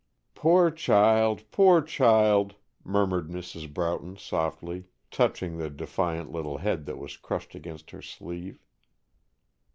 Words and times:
"Poor 0.33 0.71
child, 0.71 1.43
poor 1.51 1.79
child," 1.79 2.55
murmured 2.83 3.29
Mrs. 3.29 3.71
Broughton, 3.71 4.17
softly, 4.17 4.85
touching 5.11 5.57
the 5.59 5.69
defiant 5.69 6.31
little 6.31 6.57
head 6.57 6.87
that 6.87 6.97
was 6.97 7.17
crushed 7.17 7.53
against 7.53 7.91
her 7.91 8.01
sleeve. 8.01 8.65